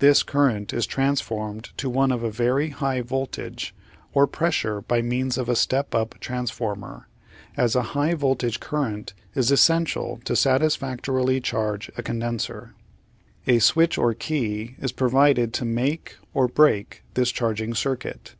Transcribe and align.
This 0.00 0.22
current 0.22 0.74
is 0.74 0.84
transformed 0.86 1.70
to 1.78 1.88
one 1.88 2.12
of 2.12 2.22
a 2.22 2.30
very 2.30 2.68
high 2.68 3.00
voltage 3.00 3.74
or 4.12 4.26
pressure 4.26 4.82
by 4.82 5.00
means 5.00 5.38
of 5.38 5.48
a 5.48 5.56
step 5.56 5.94
up 5.94 6.14
transformer, 6.20 7.08
as 7.56 7.74
a 7.74 7.80
high 7.96 8.12
voltage 8.12 8.60
current 8.60 9.14
is 9.34 9.50
essential 9.50 10.20
to 10.26 10.36
satisfactorily 10.36 11.40
charge 11.40 11.90
a 11.96 12.02
condenser. 12.02 12.74
A 13.46 13.58
switch 13.60 13.96
or 13.96 14.12
key 14.12 14.76
is 14.78 14.92
provided 14.92 15.54
to 15.54 15.64
make, 15.64 16.18
or 16.34 16.48
break, 16.48 17.02
this 17.14 17.32
charging 17.32 17.72
circuit. 17.72 18.34